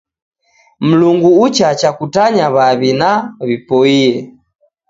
[0.87, 3.11] Mlungu uchacha kutanya w'aw'iw'I na
[3.45, 4.07] w'ipoie.